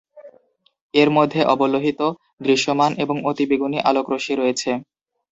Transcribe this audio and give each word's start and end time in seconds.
এর 0.93 1.09
মধ্যে 1.09 1.41
অবলোহিত, 1.53 2.01
দৃশ্যমান, 2.41 2.91
এবং 3.03 3.15
অতিবেগুনী 3.29 3.77
আলোক 3.89 4.05
রশ্মি 4.09 4.35
রয়েছে। 4.37 4.69